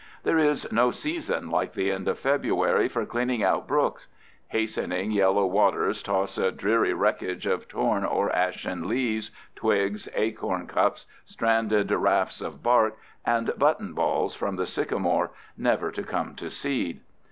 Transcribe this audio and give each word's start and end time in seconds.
There 0.23 0.39
is 0.39 0.67
no 0.71 0.89
season 0.89 1.51
like 1.51 1.73
the 1.73 1.91
end 1.91 2.07
of 2.07 2.17
February 2.17 2.87
for 2.89 3.05
cleaning 3.05 3.43
out 3.43 3.67
brooks. 3.67 4.07
Hastening 4.47 5.11
yellow 5.11 5.45
waters 5.45 6.01
toss 6.01 6.39
a 6.39 6.51
dreary 6.51 6.91
wreckage 6.91 7.45
of 7.45 7.67
torn 7.67 8.03
or 8.03 8.35
ashen 8.35 8.87
leaves, 8.89 9.29
twigs, 9.55 10.09
acorn 10.15 10.65
cups, 10.65 11.05
stranded 11.23 11.91
rafts 11.91 12.41
of 12.41 12.63
bark, 12.63 12.97
and 13.27 13.49
buttonballs 13.59 14.35
from 14.35 14.55
the 14.55 14.65
sycamore, 14.65 15.33
never 15.55 15.91
to 15.91 16.01
come 16.01 16.33
to 16.33 16.49
seed. 16.49 17.01